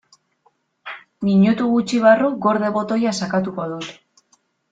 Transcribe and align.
Minutu 1.27 1.67
gutxi 1.73 1.99
barru 2.07 2.31
"gorde" 2.47 2.73
botoia 2.79 3.15
sakatuko 3.19 3.69
dut. 3.77 4.43